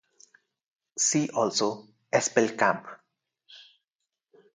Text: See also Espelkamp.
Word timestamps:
See 0.97 1.29
also 1.29 1.87
Espelkamp. 2.11 2.85